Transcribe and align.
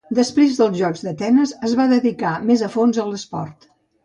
Després 0.19 0.55
dels 0.61 0.79
Jocs 0.79 1.03
d'Atenes, 1.07 1.53
es 1.69 1.75
va 1.81 1.85
dedicar 1.93 2.33
més 2.53 2.65
a 2.65 2.71
fons 2.79 3.03
a 3.05 3.07
l'esport. 3.13 3.71